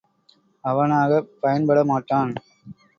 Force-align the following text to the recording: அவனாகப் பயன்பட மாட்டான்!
அவனாகப் 0.63 1.29
பயன்பட 1.41 1.79
மாட்டான்! 1.85 2.33